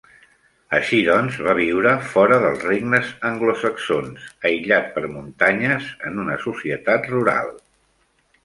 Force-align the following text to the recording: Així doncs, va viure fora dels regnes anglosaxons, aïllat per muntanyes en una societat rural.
Així 0.75 1.01
doncs, 1.07 1.35
va 1.47 1.53
viure 1.59 1.91
fora 2.13 2.39
dels 2.45 2.65
regnes 2.69 3.11
anglosaxons, 3.31 4.25
aïllat 4.51 4.89
per 4.97 5.05
muntanyes 5.15 5.93
en 6.11 6.19
una 6.25 6.43
societat 6.47 7.11
rural. 7.17 7.55